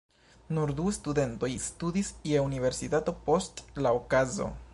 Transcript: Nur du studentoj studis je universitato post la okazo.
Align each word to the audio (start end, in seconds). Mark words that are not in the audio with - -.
Nur 0.57 0.71
du 0.79 0.85
studentoj 0.95 1.51
studis 1.67 2.09
je 2.31 2.41
universitato 2.47 3.17
post 3.29 3.67
la 3.87 3.95
okazo. 4.03 4.55